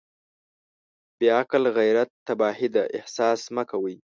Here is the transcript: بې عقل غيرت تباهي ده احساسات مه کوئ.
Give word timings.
بې 1.17 1.27
عقل 1.37 1.63
غيرت 1.77 2.09
تباهي 2.27 2.67
ده 2.75 2.83
احساسات 2.99 3.51
مه 3.55 3.63
کوئ. 3.69 3.95